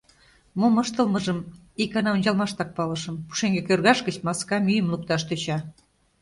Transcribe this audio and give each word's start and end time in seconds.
Мом 0.59 0.75
ыштылмыжым 0.83 1.39
икана 1.83 2.09
ончалмаштак 2.15 2.69
палышым: 2.77 3.15
пушеҥге 3.27 3.61
кӧргаш 3.67 3.99
гыч 4.07 4.15
маска 4.25 4.57
мӱйым 4.65 4.87
лукташ 4.91 5.21
тӧча. 5.27 5.57